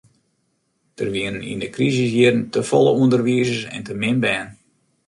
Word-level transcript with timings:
Der 0.97 1.09
wienen 1.13 1.47
yn 1.51 1.61
de 1.63 1.69
krisisjierren 1.75 2.43
te 2.53 2.59
folle 2.69 2.91
ûnderwizers 3.01 3.61
en 3.75 3.81
te 3.87 3.93
min 4.01 4.17
bern. 4.23 4.49